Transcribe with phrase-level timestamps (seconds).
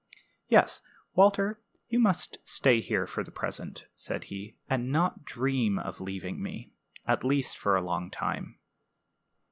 [0.47, 0.81] "Yes,
[1.13, 6.41] Walter, you must stay here for the present," said he, "and not dream of leaving
[6.41, 6.73] me
[7.05, 8.57] at least for a long time."